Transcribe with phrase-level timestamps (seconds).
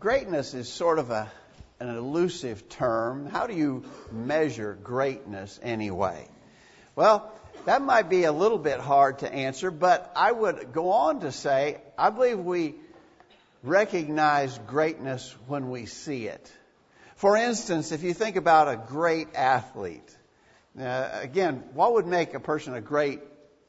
[0.00, 1.30] Greatness is sort of a,
[1.78, 3.26] an elusive term.
[3.26, 6.26] How do you measure greatness anyway?
[6.96, 7.30] Well,
[7.66, 11.32] that might be a little bit hard to answer, but I would go on to
[11.32, 12.76] say I believe we
[13.62, 16.50] recognize greatness when we see it.
[17.16, 20.16] For instance, if you think about a great athlete,
[20.80, 23.20] uh, again, what would make a person a great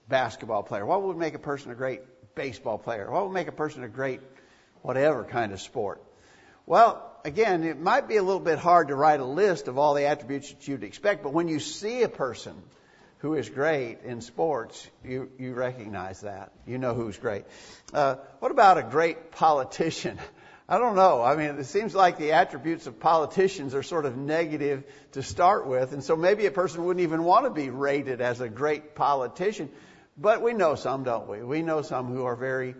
[0.07, 0.85] basketball player?
[0.85, 3.11] What would make a person a great baseball player?
[3.11, 4.21] What would make a person a great
[4.81, 6.01] whatever kind of sport?
[6.65, 9.93] Well, again, it might be a little bit hard to write a list of all
[9.93, 12.55] the attributes that you'd expect, but when you see a person
[13.19, 16.51] who is great in sports, you, you recognize that.
[16.65, 17.45] You know who's great.
[17.93, 20.17] Uh, what about a great politician?
[20.69, 21.21] I don't know.
[21.21, 25.67] I mean, it seems like the attributes of politicians are sort of negative to start
[25.67, 28.95] with, and so maybe a person wouldn't even want to be rated as a great
[28.95, 29.69] politician.
[30.17, 31.43] But we know some, don't we?
[31.43, 32.75] We know some who are very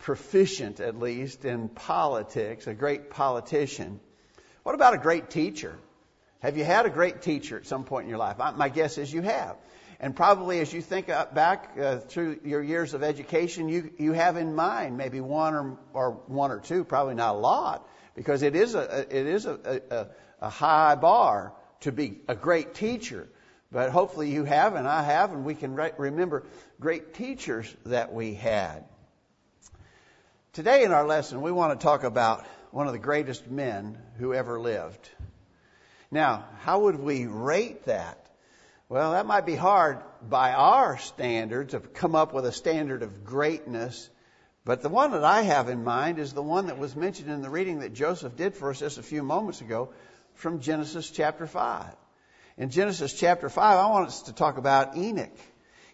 [0.00, 4.00] proficient, at least, in politics, a great politician.
[4.62, 5.78] What about a great teacher?
[6.40, 8.38] Have you had a great teacher at some point in your life?
[8.56, 9.56] My guess is you have.
[10.00, 14.38] And probably as you think back uh, through your years of education, you, you have
[14.38, 18.56] in mind maybe one or, or one or two, probably not a lot, because it
[18.56, 20.06] is a, it is a, a,
[20.46, 23.28] a high bar to be a great teacher.
[23.70, 26.44] But hopefully you have, and I have, and we can re- remember
[26.80, 28.84] great teachers that we had.
[30.52, 34.34] Today in our lesson, we want to talk about one of the greatest men who
[34.34, 35.08] ever lived.
[36.10, 38.28] Now, how would we rate that?
[38.88, 43.24] Well, that might be hard by our standards to come up with a standard of
[43.24, 44.10] greatness.
[44.64, 47.42] But the one that I have in mind is the one that was mentioned in
[47.42, 49.90] the reading that Joseph did for us just a few moments ago
[50.34, 51.94] from Genesis chapter 5.
[52.56, 55.30] In Genesis chapter 5, I want us to talk about Enoch.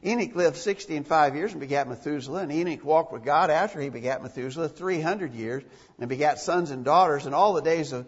[0.07, 3.81] Enoch lived 60 and 5 years and begat Methuselah, and Enoch walked with God after
[3.81, 5.65] he begat Methuselah 300 years
[5.99, 8.07] and begat sons and daughters, and all the days of,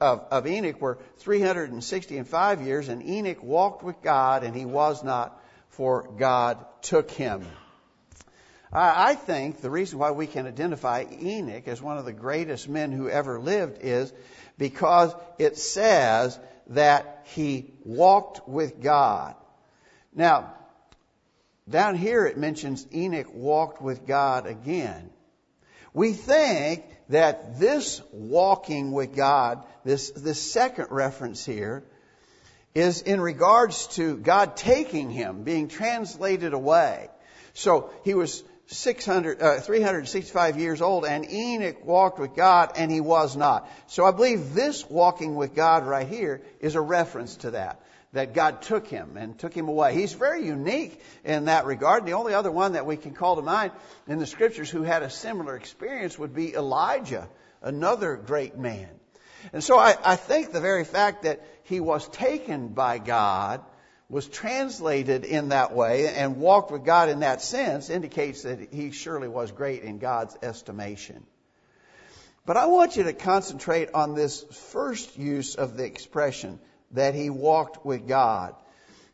[0.00, 4.64] of, of Enoch were 360 and 5 years, and Enoch walked with God, and he
[4.64, 7.44] was not, for God took him.
[8.72, 12.92] I think the reason why we can identify Enoch as one of the greatest men
[12.92, 14.12] who ever lived is
[14.58, 16.38] because it says
[16.68, 19.34] that he walked with God.
[20.14, 20.54] Now,
[21.68, 25.10] down here it mentions Enoch walked with God again.
[25.92, 31.84] We think that this walking with God, this, this second reference here,
[32.74, 37.08] is in regards to God taking him, being translated away.
[37.54, 43.00] So he was 600, uh, 365 years old and Enoch walked with God and he
[43.00, 43.68] was not.
[43.86, 47.80] So I believe this walking with God right here is a reference to that
[48.16, 49.94] that God took him and took him away.
[49.94, 52.06] He's very unique in that regard.
[52.06, 53.72] The only other one that we can call to mind
[54.08, 57.28] in the scriptures who had a similar experience would be Elijah,
[57.62, 58.88] another great man.
[59.52, 63.62] And so I, I think the very fact that he was taken by God,
[64.08, 68.92] was translated in that way, and walked with God in that sense indicates that he
[68.92, 71.24] surely was great in God's estimation.
[72.44, 76.60] But I want you to concentrate on this first use of the expression
[76.92, 78.54] that he walked with God.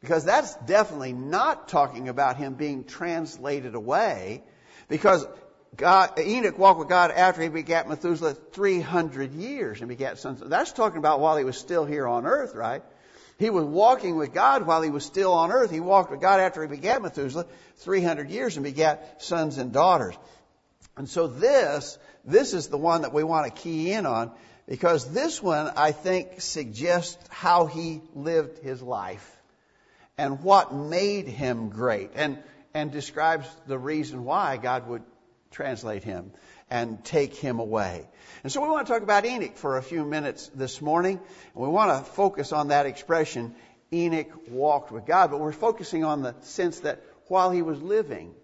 [0.01, 4.43] Because that's definitely not talking about him being translated away.
[4.89, 5.27] Because
[5.77, 10.43] God, Enoch walked with God after he begat Methuselah 300 years and begat sons.
[10.45, 12.83] That's talking about while he was still here on earth, right?
[13.39, 15.71] He was walking with God while he was still on earth.
[15.71, 17.47] He walked with God after he begat Methuselah
[17.79, 20.15] 300 years and begat sons and daughters.
[20.97, 24.31] And so this, this is the one that we want to key in on
[24.67, 29.29] because this one, I think, suggests how he lived his life
[30.17, 32.39] and what made him great and,
[32.75, 35.03] and describes the reason why God would
[35.51, 36.33] translate him
[36.71, 38.09] and take him away.
[38.43, 41.21] And so we want to talk about Enoch for a few minutes this morning.
[41.55, 43.55] And we want to focus on that expression,
[43.93, 48.35] Enoch walked with God, but we're focusing on the sense that while he was living,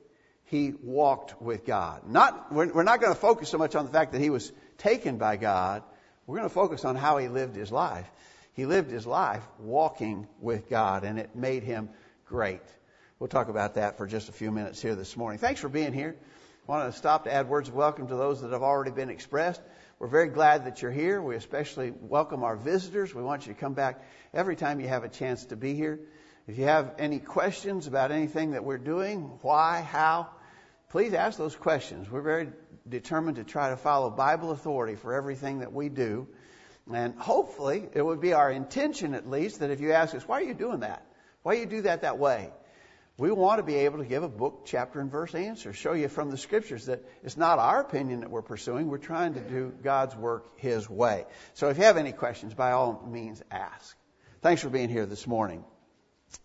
[0.44, 2.02] he walked with God.
[2.06, 4.52] Not, we're, we're not going to focus so much on the fact that he was
[4.78, 5.82] taken by God,
[6.28, 8.06] we're going to focus on how he lived his life.
[8.52, 11.88] He lived his life walking with God, and it made him
[12.26, 12.60] great.
[13.18, 15.38] We'll talk about that for just a few minutes here this morning.
[15.38, 16.14] Thanks for being here.
[16.68, 19.08] I want to stop to add words of welcome to those that have already been
[19.08, 19.62] expressed.
[19.98, 21.22] We're very glad that you're here.
[21.22, 23.14] We especially welcome our visitors.
[23.14, 24.04] We want you to come back
[24.34, 25.98] every time you have a chance to be here.
[26.46, 30.28] If you have any questions about anything that we're doing, why, how,
[30.90, 32.10] please ask those questions.
[32.10, 32.48] We're very
[32.88, 36.28] determined to try to follow Bible authority for everything that we do.
[36.92, 40.40] And hopefully, it would be our intention at least that if you ask us, why
[40.40, 41.04] are you doing that?
[41.42, 42.50] Why do you do that that way?
[43.18, 46.08] We want to be able to give a book, chapter, and verse answer, show you
[46.08, 48.86] from the scriptures that it's not our opinion that we're pursuing.
[48.86, 51.26] We're trying to do God's work His way.
[51.54, 53.96] So if you have any questions, by all means, ask.
[54.40, 55.64] Thanks for being here this morning.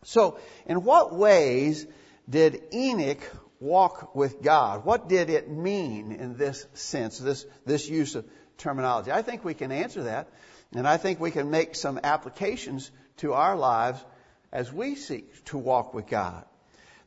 [0.04, 1.86] So, in what ways
[2.28, 3.22] did Enoch
[3.64, 4.86] walk with God?
[4.86, 8.26] What did it mean in this sense, this, this use of
[8.58, 9.12] terminology?
[9.12, 10.28] I think we can answer that,
[10.76, 14.04] and I think we can make some applications to our lives
[14.52, 16.46] as we seek to walk with God.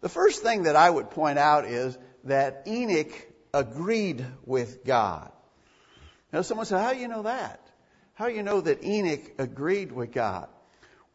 [0.01, 3.13] The first thing that I would point out is that Enoch
[3.53, 5.31] agreed with God.
[6.33, 7.61] Now, someone said, How do you know that?
[8.15, 10.49] How do you know that Enoch agreed with God?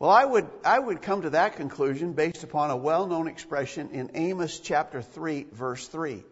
[0.01, 3.91] Well, I would, I would come to that conclusion based upon a well known expression
[3.91, 6.23] in Amos chapter 3, verse 3.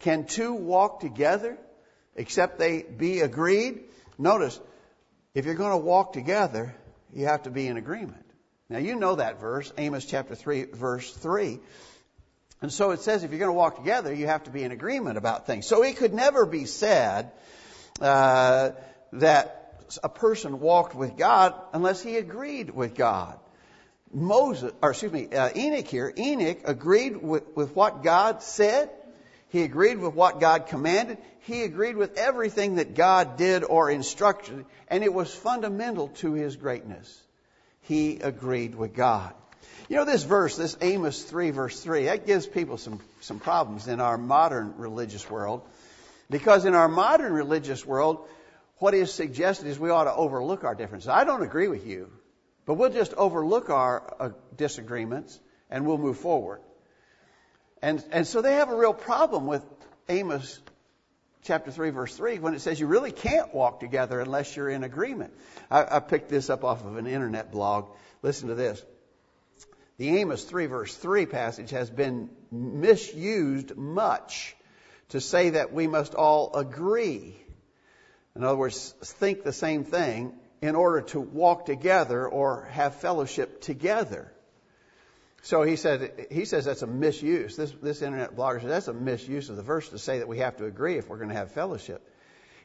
[0.00, 1.56] Can two walk together
[2.16, 3.84] except they be agreed?
[4.18, 4.58] Notice,
[5.34, 6.74] if you're going to walk together,
[7.14, 8.26] you have to be in agreement.
[8.68, 11.60] Now, you know that verse, Amos chapter 3, verse 3.
[12.60, 14.72] And so it says if you're going to walk together, you have to be in
[14.72, 15.64] agreement about things.
[15.68, 17.30] So it could never be said
[18.00, 18.70] uh,
[19.12, 19.65] that
[20.02, 23.38] a person walked with God unless he agreed with God.
[24.12, 28.90] Moses, or excuse me, uh, Enoch here, Enoch agreed with, with what God said.
[29.50, 31.18] He agreed with what God commanded.
[31.40, 36.56] He agreed with everything that God did or instructed, and it was fundamental to his
[36.56, 37.22] greatness.
[37.82, 39.32] He agreed with God.
[39.88, 43.86] You know, this verse, this Amos 3, verse 3, that gives people some, some problems
[43.86, 45.62] in our modern religious world.
[46.28, 48.26] Because in our modern religious world,
[48.78, 51.08] what is suggested is we ought to overlook our differences.
[51.08, 52.10] I don't agree with you,
[52.66, 55.38] but we'll just overlook our uh, disagreements
[55.70, 56.60] and we'll move forward.
[57.82, 59.62] And, and so they have a real problem with
[60.08, 60.60] Amos
[61.42, 64.84] chapter 3 verse 3 when it says you really can't walk together unless you're in
[64.84, 65.32] agreement.
[65.70, 67.88] I, I picked this up off of an internet blog.
[68.22, 68.82] Listen to this.
[69.96, 74.56] The Amos 3 verse 3 passage has been misused much
[75.10, 77.36] to say that we must all agree
[78.36, 83.60] in other words, think the same thing in order to walk together or have fellowship
[83.60, 84.32] together.
[85.42, 87.56] So he said, he says that's a misuse.
[87.56, 90.38] This, this internet blogger says that's a misuse of the verse to say that we
[90.38, 92.06] have to agree if we're going to have fellowship.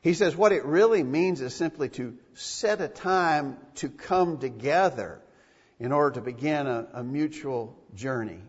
[0.01, 5.21] He says what it really means is simply to set a time to come together
[5.79, 8.39] in order to begin a, a mutual journey.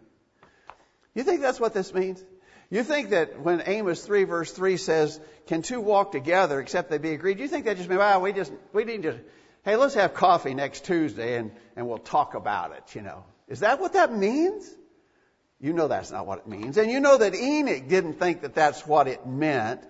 [1.14, 2.24] You think that's what this means?
[2.72, 6.96] You think that when Amos 3 verse 3 says, can two walk together except they
[6.96, 7.38] be agreed?
[7.38, 9.20] You think that just means, well, we just, we need to,
[9.62, 13.24] hey, let's have coffee next Tuesday and, and we'll talk about it, you know.
[13.46, 14.66] Is that what that means?
[15.60, 16.78] You know that's not what it means.
[16.78, 19.82] And you know that Enoch didn't think that that's what it meant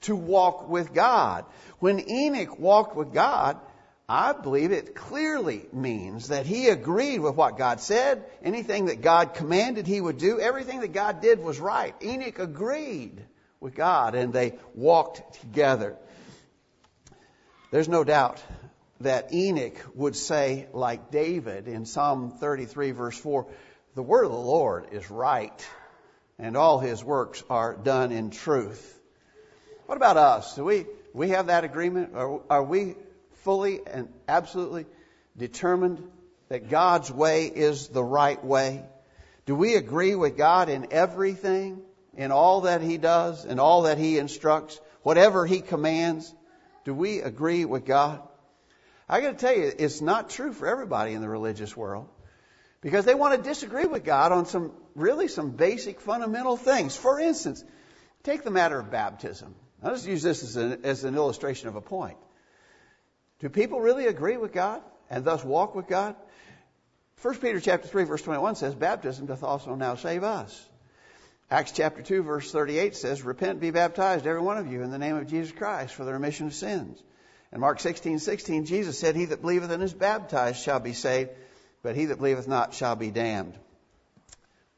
[0.00, 1.44] to walk with God.
[1.78, 3.60] When Enoch walked with God,
[4.08, 8.24] I believe it clearly means that he agreed with what God said.
[8.42, 11.94] Anything that God commanded he would do, everything that God did was right.
[12.02, 13.24] Enoch agreed
[13.60, 15.96] with God and they walked together.
[17.70, 18.42] There's no doubt
[19.00, 23.46] that Enoch would say, like David in Psalm 33, verse 4,
[23.94, 25.66] the word of the Lord is right,
[26.38, 29.00] and all his works are done in truth.
[29.86, 30.56] What about us?
[30.56, 32.14] Do we, we have that agreement?
[32.14, 32.96] Are, are we
[33.44, 34.86] fully and absolutely
[35.36, 36.02] determined
[36.48, 38.82] that God's way is the right way?
[39.46, 41.82] Do we agree with God in everything,
[42.16, 46.34] in all that He does, in all that He instructs, whatever He commands?
[46.84, 48.22] Do we agree with God?
[49.08, 52.08] I got to tell you, it's not true for everybody in the religious world
[52.80, 56.96] because they want to disagree with God on some really some basic fundamental things.
[56.96, 57.62] For instance,
[58.22, 59.54] take the matter of baptism.
[59.82, 62.16] I'll just use this as an, as an illustration of a point.
[63.44, 66.16] Do people really agree with God and thus walk with God?
[67.20, 70.66] 1 Peter chapter 3 verse 21 says, baptism doth also now save us.
[71.50, 74.96] Acts chapter 2 verse 38 says, repent be baptized every one of you in the
[74.96, 77.02] name of Jesus Christ for the remission of sins.
[77.52, 81.28] And Mark 16, 16, Jesus said, he that believeth and is baptized shall be saved,
[81.82, 83.58] but he that believeth not shall be damned.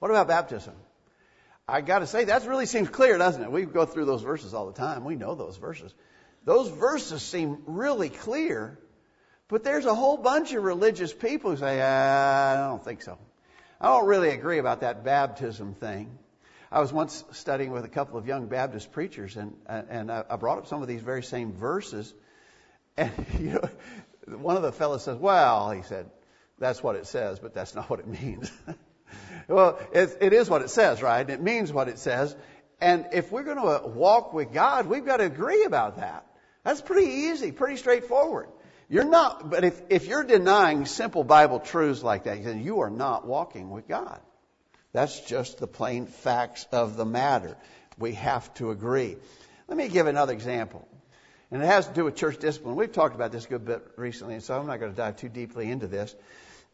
[0.00, 0.74] What about baptism?
[1.68, 3.52] I gotta say, that really seems clear, doesn't it?
[3.52, 5.04] We go through those verses all the time.
[5.04, 5.94] We know those verses.
[6.46, 8.78] Those verses seem really clear,
[9.48, 13.18] but there's a whole bunch of religious people who say, ah, I don't think so.
[13.80, 16.16] I don't really agree about that baptism thing.
[16.70, 20.58] I was once studying with a couple of young Baptist preachers, and and I brought
[20.58, 22.14] up some of these very same verses,
[22.96, 26.10] and you know, one of the fellows says, "Well," he said,
[26.58, 28.50] "that's what it says, but that's not what it means."
[29.48, 31.28] well, it, it is what it says, right?
[31.28, 32.34] It means what it says,
[32.80, 36.25] and if we're going to walk with God, we've got to agree about that.
[36.66, 38.48] That's pretty easy, pretty straightforward.
[38.88, 42.90] You're not, but if, if you're denying simple Bible truths like that, then you are
[42.90, 44.20] not walking with God.
[44.92, 47.56] That's just the plain facts of the matter.
[47.98, 49.16] We have to agree.
[49.68, 50.88] Let me give another example.
[51.52, 52.74] And it has to do with church discipline.
[52.74, 55.18] We've talked about this a good bit recently, and so I'm not going to dive
[55.18, 56.16] too deeply into this.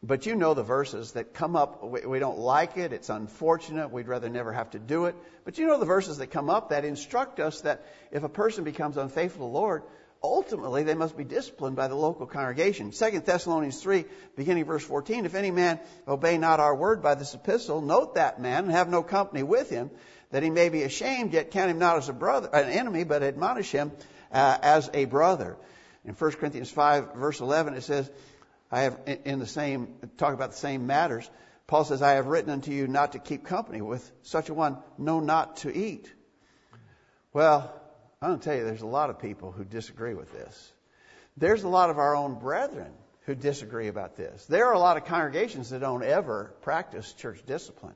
[0.05, 1.85] But you know the verses that come up.
[1.85, 2.93] We, we don't like it.
[2.93, 3.93] It's unfortunate.
[3.93, 5.15] We'd rather never have to do it.
[5.45, 8.65] But you know the verses that come up that instruct us that if a person
[8.65, 9.83] becomes unfaithful to the Lord,
[10.21, 12.91] ultimately they must be disciplined by the local congregation.
[12.91, 14.05] 2 Thessalonians 3,
[14.37, 18.41] beginning verse 14, if any man obey not our word by this epistle, note that
[18.41, 19.91] man and have no company with him,
[20.31, 23.23] that he may be ashamed, yet count him not as a brother, an enemy, but
[23.23, 23.93] admonish him
[24.33, 25.57] uh, as a brother.
[26.05, 28.11] In 1 Corinthians 5, verse 11, it says,
[28.73, 31.31] I have in the same talk about the same matters.
[31.67, 34.79] Paul says, I have written unto you not to keep company with such a one,
[34.99, 36.13] no, not to eat.
[37.33, 37.73] Well,
[38.21, 40.73] I'm going to tell you, there's a lot of people who disagree with this.
[41.37, 42.93] There's a lot of our own brethren
[43.27, 44.45] who disagree about this.
[44.47, 47.95] There are a lot of congregations that don't ever practice church discipline.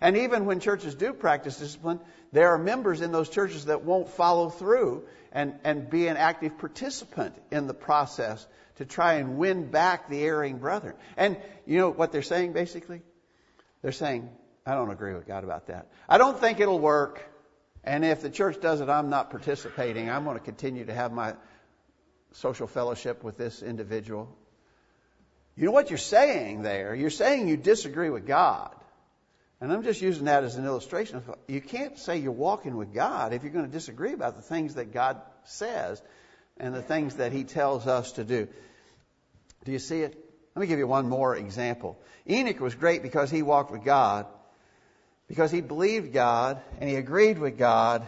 [0.00, 2.00] And even when churches do practice discipline,
[2.32, 6.58] there are members in those churches that won't follow through and, and be an active
[6.58, 10.94] participant in the process to try and win back the erring brethren.
[11.16, 13.02] And you know what they're saying basically?
[13.82, 14.30] They're saying,
[14.64, 15.88] I don't agree with God about that.
[16.08, 17.22] I don't think it'll work.
[17.84, 20.10] And if the church does it, I'm not participating.
[20.10, 21.34] I'm going to continue to have my
[22.32, 24.34] social fellowship with this individual.
[25.56, 26.94] You know what you're saying there?
[26.94, 28.74] You're saying you disagree with God.
[29.60, 31.22] And I'm just using that as an illustration.
[31.46, 34.74] You can't say you're walking with God if you're going to disagree about the things
[34.74, 36.00] that God says
[36.58, 38.48] and the things that He tells us to do.
[39.64, 40.16] Do you see it?
[40.54, 41.98] Let me give you one more example.
[42.28, 44.26] Enoch was great because he walked with God,
[45.28, 48.06] because he believed God and he agreed with God.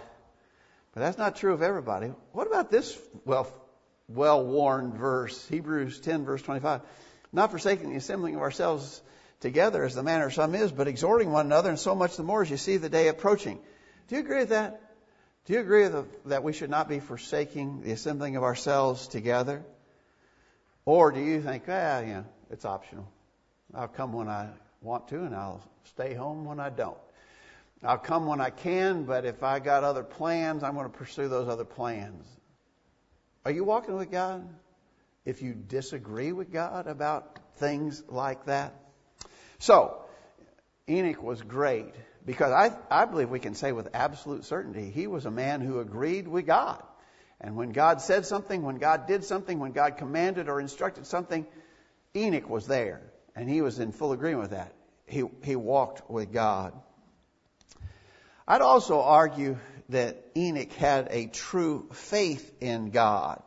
[0.95, 2.09] But that's not true of everybody.
[2.33, 3.53] What about this well
[4.09, 6.81] well worn verse, Hebrews 10 verse 25?
[7.33, 9.01] Not forsaking the assembling of ourselves
[9.43, 12.23] together as the manner of some is, but exhorting one another, and so much the
[12.23, 13.59] more as you see the day approaching.
[14.09, 14.81] Do you agree with that?
[15.45, 15.89] Do you agree
[16.27, 19.65] that we should not be forsaking the assembling of ourselves together?
[20.85, 23.09] Or do you think, ah, yeah, it's optional.
[23.75, 24.49] I'll come when I
[24.81, 26.97] want to, and I'll stay home when I don't.
[27.85, 31.29] I'll come when I can, but if I got other plans, I'm going to pursue
[31.29, 32.25] those other plans.
[33.45, 34.49] Are you walking with God?
[35.25, 38.75] If you disagree with God about things like that?
[39.63, 39.97] So,
[40.89, 41.95] Enoch was great
[42.27, 45.79] because I, I believe we can say with absolute certainty he was a man who
[45.79, 46.83] agreed with God.
[47.41, 51.47] And when God said something, when God did something, when God commanded or instructed something,
[52.17, 53.03] Enoch was there.
[53.37, 54.75] And he was in full agreement with that.
[55.07, 56.73] He, he walked with God.
[58.49, 59.59] I'd also argue
[59.91, 63.41] that Enoch had a true faith in God.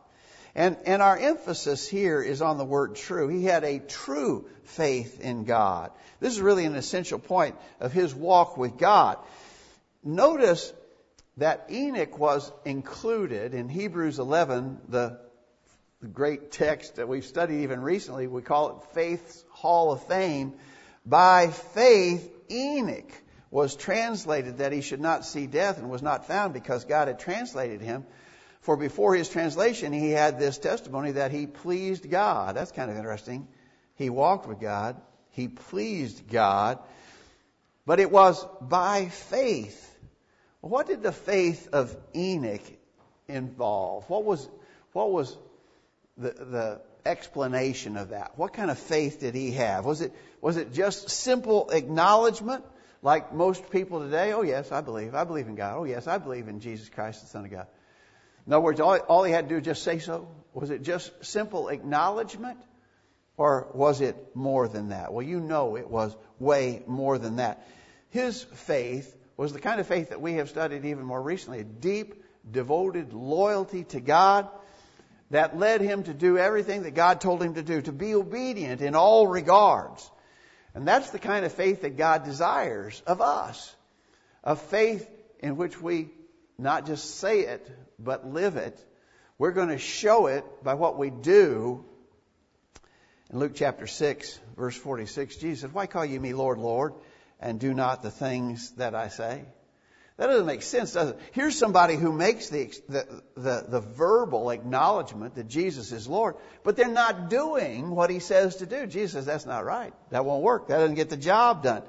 [0.56, 3.28] And, and our emphasis here is on the word true.
[3.28, 5.90] He had a true faith in God.
[6.18, 9.18] This is really an essential point of his walk with God.
[10.02, 10.72] Notice
[11.36, 15.20] that Enoch was included in Hebrews 11, the,
[16.00, 18.26] the great text that we've studied even recently.
[18.26, 20.54] We call it Faith's Hall of Fame.
[21.04, 23.12] By faith, Enoch
[23.50, 27.18] was translated that he should not see death and was not found because God had
[27.18, 28.06] translated him.
[28.66, 32.56] For before his translation, he had this testimony that he pleased God.
[32.56, 33.48] That's kind of interesting.
[33.94, 35.00] He walked with God.
[35.30, 36.78] He pleased God.
[37.86, 39.84] But it was by faith
[40.60, 42.62] what did the faith of Enoch
[43.28, 44.08] involve?
[44.10, 44.48] What was,
[44.92, 45.36] what was
[46.16, 48.32] the, the explanation of that?
[48.36, 49.84] What kind of faith did he have?
[49.84, 52.64] Was it, was it just simple acknowledgement
[53.02, 54.32] like most people today?
[54.32, 55.14] Oh, yes, I believe.
[55.14, 55.76] I believe in God.
[55.76, 57.66] Oh, yes, I believe in Jesus Christ, the Son of God.
[58.46, 60.28] In other words, all, all he had to do was just say so.
[60.54, 62.58] Was it just simple acknowledgement?
[63.36, 65.12] Or was it more than that?
[65.12, 67.66] Well, you know it was way more than that.
[68.10, 71.64] His faith was the kind of faith that we have studied even more recently a
[71.64, 74.48] deep, devoted loyalty to God
[75.30, 78.80] that led him to do everything that God told him to do, to be obedient
[78.80, 80.08] in all regards.
[80.72, 83.74] And that's the kind of faith that God desires of us.
[84.44, 85.10] A faith
[85.40, 86.10] in which we
[86.58, 88.78] not just say it, but live it.
[89.38, 91.84] We're going to show it by what we do.
[93.30, 96.94] In Luke chapter 6, verse 46, Jesus said, Why call you me Lord, Lord?
[97.40, 99.44] and do not the things that I say?
[100.16, 101.18] That doesn't make sense, does it?
[101.32, 106.74] Here's somebody who makes the, the, the, the, verbal acknowledgement that Jesus is Lord, but
[106.74, 108.86] they're not doing what he says to do.
[108.86, 109.92] Jesus says, that's not right.
[110.10, 110.68] That won't work.
[110.68, 111.82] That doesn't get the job done.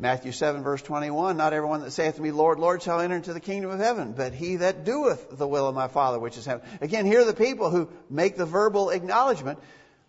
[0.00, 3.32] Matthew 7 verse 21, not everyone that saith to me, Lord, Lord, shall enter into
[3.32, 6.46] the kingdom of heaven, but he that doeth the will of my Father which is
[6.46, 6.64] heaven.
[6.80, 9.58] Again, here are the people who make the verbal acknowledgement,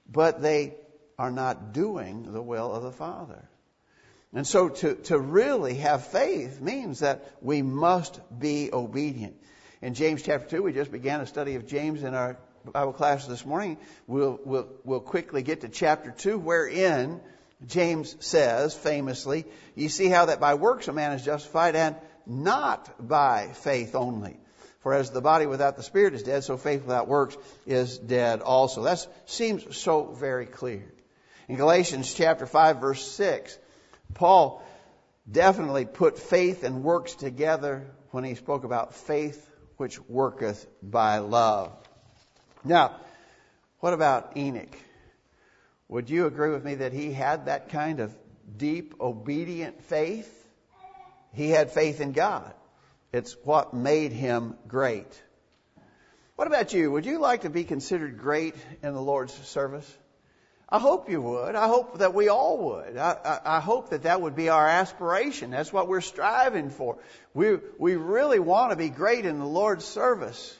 [0.08, 0.75] but they
[1.17, 3.50] are not doing the will of the Father.
[4.31, 9.36] And so to, to really have faith means that we must be obedient.
[9.81, 13.25] In James chapter 2, we just began a study of James in our Bible class
[13.25, 13.77] this morning.
[14.05, 17.22] We'll, we'll, we'll quickly get to chapter 2, wherein
[17.66, 23.08] James says famously, You see how that by works a man is justified, and not
[23.08, 24.39] by faith only.
[24.82, 27.36] For as the body without the spirit is dead, so faith without works
[27.66, 28.84] is dead also.
[28.84, 30.94] That seems so very clear.
[31.50, 33.58] In Galatians chapter 5 verse 6,
[34.13, 34.63] Paul
[35.30, 39.46] definitely put faith and works together when he spoke about faith
[39.78, 41.72] which worketh by love.
[42.63, 42.96] Now,
[43.80, 44.75] what about Enoch?
[45.89, 48.15] Would you agree with me that he had that kind of
[48.55, 50.36] deep, obedient faith?
[51.34, 52.53] He had faith in God.
[53.12, 55.22] It's what made him great.
[56.36, 56.91] What about you?
[56.91, 59.98] Would you like to be considered great in the Lord's service?
[60.69, 61.55] I hope you would.
[61.55, 62.96] I hope that we all would.
[62.96, 65.50] I, I, I, hope that that would be our aspiration.
[65.50, 67.00] That's what we're striving for.
[67.34, 70.55] We, we really want to be great in the Lord's service.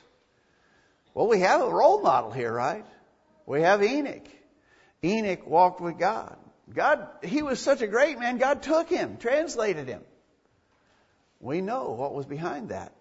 [1.14, 2.86] Well, we have a role model here, right?
[3.46, 4.28] We have Enoch.
[5.04, 6.38] Enoch walked with God.
[6.74, 10.02] God, he was such a great man, God took him, translated him.
[11.40, 12.94] We know what was behind that.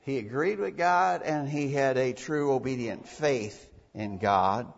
[0.00, 4.72] He agreed with God and he had a true obedient faith in God.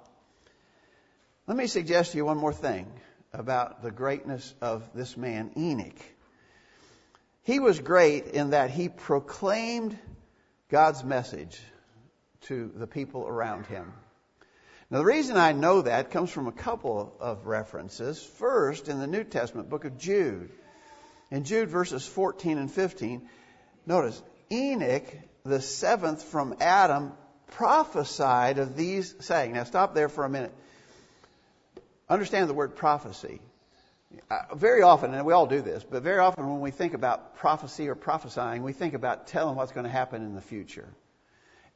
[1.46, 2.90] Let me suggest to you one more thing
[3.32, 6.00] about the greatness of this man, Enoch.
[7.42, 9.96] He was great in that he proclaimed
[10.68, 11.60] God's message
[12.42, 13.92] to the people around him.
[14.90, 18.22] Now, the reason I know that comes from a couple of references.
[18.22, 20.50] First, in the New Testament book of Jude.
[21.30, 23.28] In Jude verses 14 and 15,
[23.84, 25.02] notice, Enoch,
[25.44, 27.12] the seventh from Adam,
[27.48, 29.54] prophesied of these saying.
[29.54, 30.54] Now, stop there for a minute.
[32.08, 33.40] Understand the word prophecy.
[34.30, 37.36] Uh, very often, and we all do this, but very often when we think about
[37.36, 40.88] prophecy or prophesying, we think about telling what's going to happen in the future.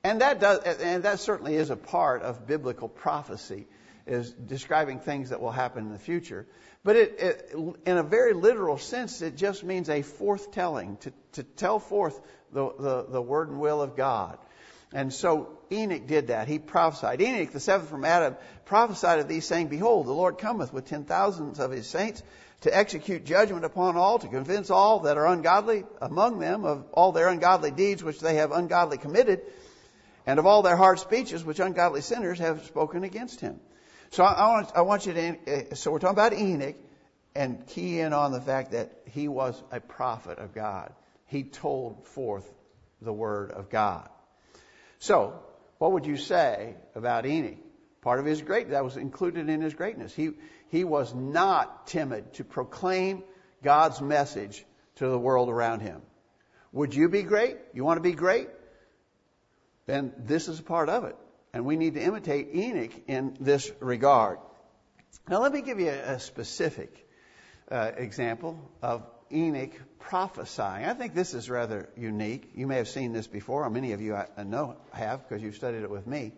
[0.02, 3.66] And that does, and that certainly is a part of biblical prophecy,
[4.06, 6.46] is describing things that will happen in the future.
[6.82, 11.42] But it, it, in a very literal sense, it just means a forthtelling, to, to
[11.42, 12.18] tell forth
[12.52, 14.38] the, the, the word and will of God.
[14.92, 16.48] And so Enoch did that.
[16.48, 17.20] He prophesied.
[17.20, 21.04] Enoch, the seventh from Adam, prophesied of these, saying, Behold, the Lord cometh with ten
[21.04, 22.22] thousands of his saints
[22.62, 27.12] to execute judgment upon all, to convince all that are ungodly among them of all
[27.12, 29.42] their ungodly deeds which they have ungodly committed,
[30.26, 33.60] and of all their hard speeches which ungodly sinners have spoken against him.
[34.10, 36.76] So I, I, want, I want you to, uh, so we're talking about Enoch
[37.34, 40.92] and key in on the fact that he was a prophet of God.
[41.26, 42.48] He told forth
[43.00, 44.08] the word of God.
[44.98, 45.40] So,
[45.78, 47.58] what would you say about Enoch?
[48.02, 50.14] Part of his great that was included in his greatness.
[50.14, 50.32] He
[50.70, 53.24] he was not timid to proclaim
[53.62, 54.64] God's message
[54.96, 56.00] to the world around him.
[56.72, 57.56] Would you be great?
[57.74, 58.48] You want to be great?
[59.86, 61.16] Then this is a part of it.
[61.52, 64.38] And we need to imitate Enoch in this regard.
[65.28, 67.06] Now, let me give you a, specific
[67.70, 70.84] uh, example of Enoch prophesying.
[70.84, 72.50] I think this is rather unique.
[72.54, 75.56] You may have seen this before, or many of you I know have because you've
[75.56, 76.32] studied it with me.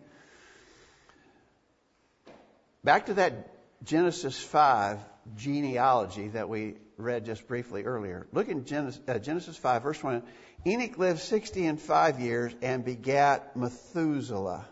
[2.83, 3.52] Back to that
[3.83, 4.99] Genesis 5
[5.35, 8.27] genealogy that we read just briefly earlier.
[8.31, 10.23] Look in Genesis, uh, Genesis 5, verse 1.
[10.65, 14.65] Enoch lived 60 and 5 years and begat Methuselah.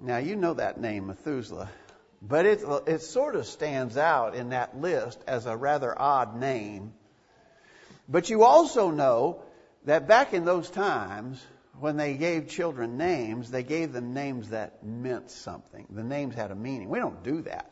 [0.00, 1.68] Now, you know that name, Methuselah,
[2.22, 6.92] but it, it sort of stands out in that list as a rather odd name.
[8.08, 9.42] But you also know
[9.84, 11.44] that back in those times,
[11.80, 15.86] when they gave children names, they gave them names that meant something.
[15.90, 16.88] The names had a meaning.
[16.88, 17.70] We don't do that.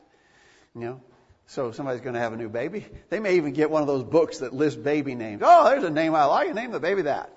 [0.75, 1.01] You know,
[1.47, 2.87] so somebody's going to have a new baby.
[3.11, 5.43] They may even get one of those books that list baby names.
[5.45, 6.55] Oh, there's a name I like.
[6.55, 7.31] Name the baby that.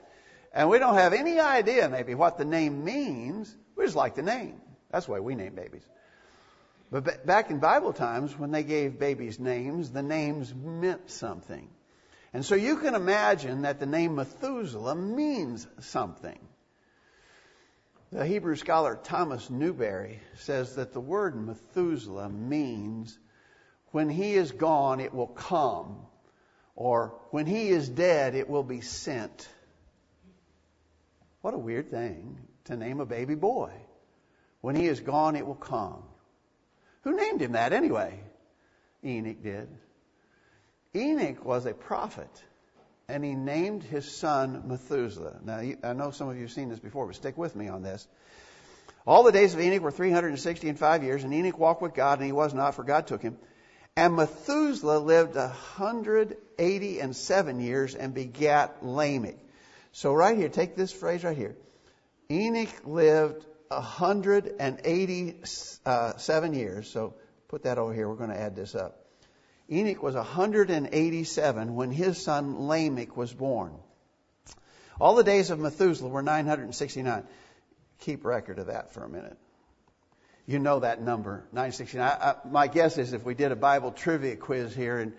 [0.54, 3.56] And we don't have any idea maybe what the name means.
[3.76, 4.62] We just like the name.
[4.92, 5.84] That's why we name babies.
[6.92, 11.70] But back in Bible times, when they gave babies names, the names meant something.
[12.34, 16.40] And so you can imagine that the name Methuselah means something.
[18.12, 23.18] The Hebrew scholar Thomas Newberry says that the word Methuselah means
[23.92, 25.96] when he is gone, it will come.
[26.76, 29.48] Or when he is dead, it will be sent.
[31.42, 33.72] What a weird thing to name a baby boy.
[34.60, 36.04] When he is gone, it will come.
[37.04, 38.20] Who named him that anyway?
[39.06, 39.70] Enoch did.
[40.94, 42.44] Enoch was a prophet,
[43.12, 45.40] and he named his son Methuselah.
[45.44, 47.84] Now, I know some of you have seen this before, but stick with me on
[47.84, 48.08] this.
[49.06, 52.20] All the days of Enoch were 360 and five years, and Enoch walked with God,
[52.20, 53.38] and he was not, for God took him.
[53.96, 59.36] And Methuselah lived a hundred eighty and seven years and begat Lamech.
[59.92, 61.58] So right here, take this phrase right here.
[62.30, 66.90] Enoch lived a hundred and eighty-seven years.
[66.90, 67.16] So
[67.50, 68.08] put that over here.
[68.08, 69.01] We're going to add this up.
[69.72, 73.74] Enoch was 187 when his son Lamech was born.
[75.00, 77.24] All the days of Methuselah were 969.
[78.00, 79.38] Keep record of that for a minute.
[80.46, 82.02] You know that number, 969.
[82.04, 85.14] I, my guess is if we did a Bible trivia quiz here, and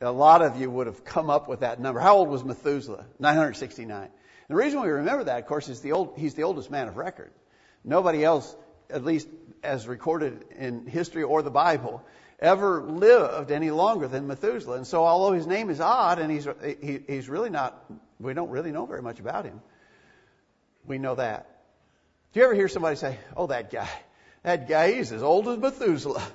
[0.00, 2.00] a lot of you would have come up with that number.
[2.00, 3.04] How old was Methuselah?
[3.18, 4.02] 969.
[4.02, 4.10] And
[4.48, 6.96] the reason we remember that, of course, is the old, he's the oldest man of
[6.96, 7.30] record.
[7.84, 8.56] Nobody else,
[8.88, 9.28] at least
[9.62, 12.02] as recorded in history or the Bible,
[12.40, 14.76] ever lived any longer than Methuselah.
[14.76, 16.48] And so, although his name is odd and he's,
[16.82, 17.84] he, he's really not,
[18.18, 19.60] we don't really know very much about him,
[20.84, 21.62] we know that.
[22.32, 23.90] Do you ever hear somebody say, oh, that guy,
[24.42, 26.22] that guy, he's as old as Methuselah?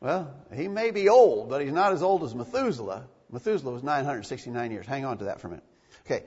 [0.00, 3.08] Well, he may be old, but he's not as old as Methuselah.
[3.32, 4.86] Methuselah was 969 years.
[4.86, 5.64] Hang on to that for a minute.
[6.06, 6.22] Okay.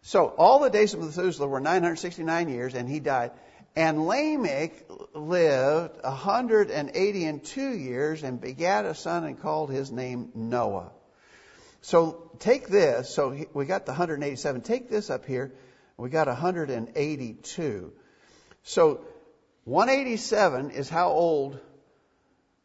[0.00, 3.32] So all the days of Methuselah were 969 years, and he died.
[3.76, 4.72] And Lamech
[5.14, 10.92] lived 182 years and begat a son and called his name Noah.
[11.80, 13.12] So take this.
[13.12, 14.60] So we got the 187.
[14.62, 15.52] Take this up here.
[15.96, 17.92] We got 182.
[18.62, 19.00] So
[19.64, 21.58] 187 is how old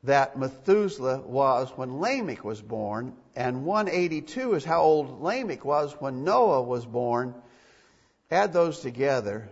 [0.04, 6.24] that Methuselah was when Lamech was born, and 182 is how old Lamech was when
[6.24, 7.36] Noah was born.
[8.32, 9.50] Add those together.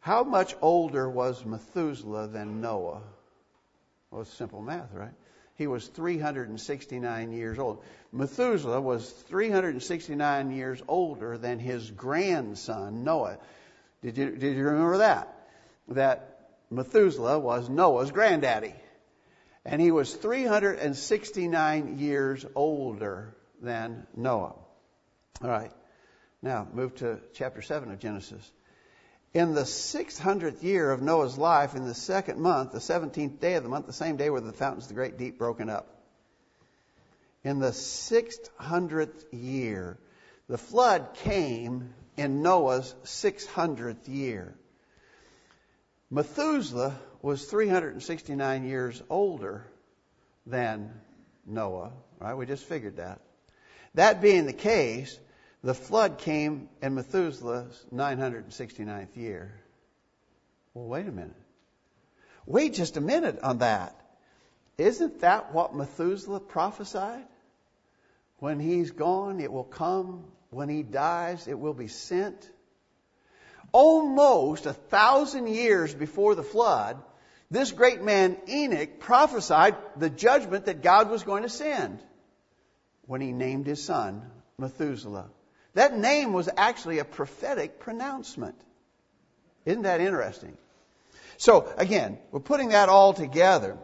[0.00, 3.02] How much older was Methuselah than Noah?
[4.10, 5.12] Well, it's simple math, right?
[5.56, 7.82] He was 369 years old.
[8.12, 13.38] Methuselah was 369 years older than his grandson, Noah.
[14.00, 15.34] Did you, did you remember that?
[15.88, 18.74] That Methuselah was Noah's granddaddy.
[19.64, 24.54] And he was 369 years older than Noah.
[25.42, 25.72] All right.
[26.40, 28.48] Now, move to chapter 7 of Genesis.
[29.34, 33.62] In the 600th year of Noah's life, in the second month, the 17th day of
[33.62, 35.98] the month, the same day were the fountains of the great deep broken up.
[37.44, 39.98] In the 600th year,
[40.48, 44.54] the flood came in Noah's 600th year.
[46.10, 49.66] Methuselah was 369 years older
[50.46, 50.90] than
[51.46, 52.34] Noah, right?
[52.34, 53.20] We just figured that.
[53.94, 55.18] That being the case,
[55.62, 59.52] the flood came in Methuselah's 969th year.
[60.74, 61.34] Well, wait a minute.
[62.46, 63.94] Wait just a minute on that.
[64.78, 67.26] Isn't that what Methuselah prophesied?
[68.38, 72.48] When he's gone, it will come when he dies, it will be sent.
[73.72, 77.02] Almost a thousand years before the flood,
[77.50, 82.00] this great man Enoch prophesied the judgment that God was going to send
[83.06, 84.22] when he named his son
[84.58, 85.28] Methuselah.
[85.78, 88.56] That name was actually a prophetic pronouncement.
[89.64, 90.58] Isn't that interesting?
[91.36, 93.78] So, again, we're putting that all together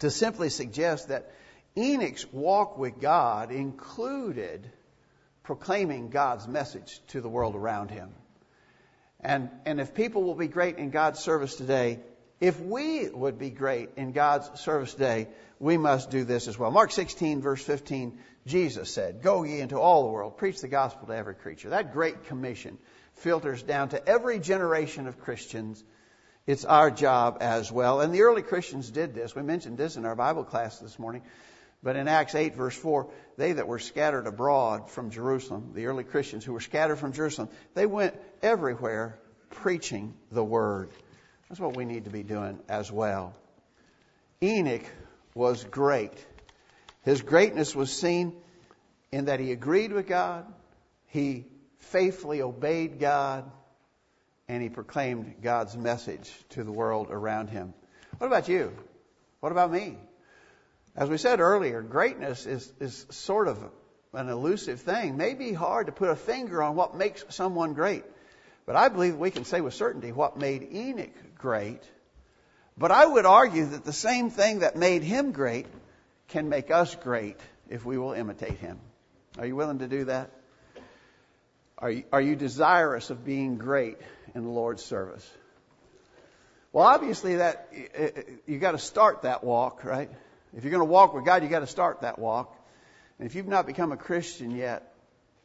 [0.00, 1.32] to simply suggest that
[1.78, 4.70] Enoch's walk with God included
[5.44, 8.10] proclaiming God's message to the world around him.
[9.18, 12.00] And, and if people will be great in God's service today,
[12.40, 16.70] if we would be great in God's service today, we must do this as well.
[16.70, 21.06] Mark 16, verse 15, Jesus said, Go ye into all the world, preach the gospel
[21.06, 21.70] to every creature.
[21.70, 22.78] That great commission
[23.14, 25.82] filters down to every generation of Christians.
[26.46, 28.00] It's our job as well.
[28.00, 29.34] And the early Christians did this.
[29.34, 31.22] We mentioned this in our Bible class this morning.
[31.82, 36.04] But in Acts 8, verse 4, they that were scattered abroad from Jerusalem, the early
[36.04, 39.18] Christians who were scattered from Jerusalem, they went everywhere
[39.50, 40.90] preaching the word.
[41.48, 43.34] That's what we need to be doing as well.
[44.42, 44.84] Enoch
[45.34, 46.12] was great.
[47.02, 48.34] His greatness was seen
[49.12, 50.46] in that he agreed with God,
[51.06, 51.46] he
[51.78, 53.50] faithfully obeyed God,
[54.48, 57.74] and he proclaimed God's message to the world around him.
[58.18, 58.72] What about you?
[59.40, 59.96] What about me?
[60.96, 63.58] As we said earlier, greatness is, is sort of
[64.12, 65.16] an elusive thing.
[65.16, 68.04] May be hard to put a finger on what makes someone great.
[68.66, 71.82] But I believe we can say with certainty what made Enoch great.
[72.76, 75.66] But I would argue that the same thing that made him great
[76.28, 78.78] can make us great if we will imitate him.
[79.38, 80.30] Are you willing to do that?
[81.78, 83.98] Are you, are you desirous of being great
[84.34, 85.28] in the Lord's service?
[86.72, 87.72] Well, obviously that
[88.46, 90.10] you got to start that walk, right?
[90.56, 92.56] If you're going to walk with God, you got to start that walk.
[93.18, 94.93] And if you've not become a Christian yet,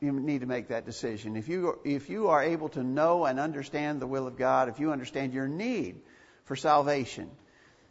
[0.01, 1.35] you need to make that decision.
[1.35, 4.79] If you, if you are able to know and understand the will of God, if
[4.79, 5.99] you understand your need
[6.45, 7.29] for salvation,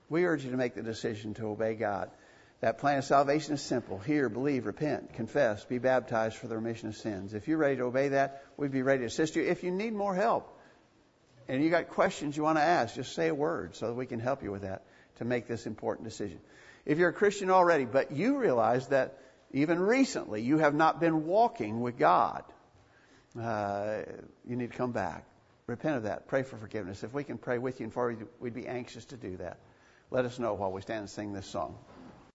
[0.09, 2.11] we urge you to make the decision to obey God.
[2.61, 3.99] That plan of salvation is simple.
[3.99, 7.35] Hear, believe, repent, confess, be baptized for the remission of sins.
[7.35, 9.45] If you're ready to obey that, we'd be ready to assist you.
[9.45, 10.59] If you need more help
[11.47, 14.07] and you got questions you want to ask, just say a word so that we
[14.07, 14.85] can help you with that
[15.19, 16.41] to make this important decision.
[16.85, 19.19] If you're a Christian already, but you realize that
[19.53, 22.45] even recently you have not been walking with God,
[23.41, 23.99] uh,
[24.49, 25.25] you need to come back.
[25.67, 26.29] Repent of that.
[26.29, 27.05] Pray for forgiveness.
[27.05, 29.59] If we can pray with you and for you, we'd be anxious to do that.
[30.11, 31.77] Let us know while we stand and sing this song.